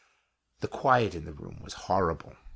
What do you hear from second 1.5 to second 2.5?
was horrible.